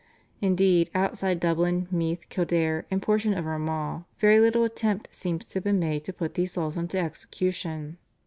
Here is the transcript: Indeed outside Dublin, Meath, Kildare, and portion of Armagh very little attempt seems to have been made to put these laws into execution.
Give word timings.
Indeed 0.41 0.89
outside 0.95 1.39
Dublin, 1.39 1.87
Meath, 1.91 2.27
Kildare, 2.29 2.87
and 2.89 3.03
portion 3.03 3.35
of 3.35 3.45
Armagh 3.45 4.01
very 4.17 4.39
little 4.39 4.63
attempt 4.63 5.09
seems 5.13 5.45
to 5.45 5.53
have 5.53 5.63
been 5.63 5.77
made 5.77 6.03
to 6.05 6.11
put 6.11 6.33
these 6.33 6.57
laws 6.57 6.75
into 6.75 6.97
execution. 6.97 7.99